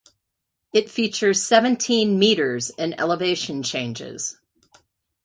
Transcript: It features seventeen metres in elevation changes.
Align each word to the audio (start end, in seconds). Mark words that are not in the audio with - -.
It 0.73 0.89
features 0.89 1.43
seventeen 1.43 2.17
metres 2.17 2.71
in 2.71 2.99
elevation 2.99 3.61
changes. 3.61 4.39